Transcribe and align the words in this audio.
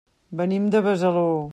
Venim 0.39 0.65
de 0.77 0.83
Besalú. 0.89 1.31